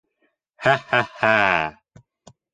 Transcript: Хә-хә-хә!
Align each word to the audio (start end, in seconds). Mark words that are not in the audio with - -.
Хә-хә-хә! 0.67 1.35